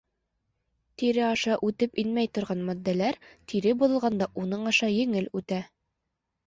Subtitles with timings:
[1.01, 3.21] Тире аша үтеп инмәй торған матдәләр
[3.53, 5.67] тире боҙолғанда уның аша еңел үтә.